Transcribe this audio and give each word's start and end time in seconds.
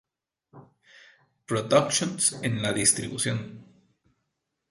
Productions 1.51 2.31
en 2.41 2.59
la 2.63 2.73
distribución. 2.73 3.45